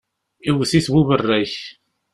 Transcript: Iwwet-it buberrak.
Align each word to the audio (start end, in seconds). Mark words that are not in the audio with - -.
Iwwet-it 0.49 0.87
buberrak. 0.93 1.55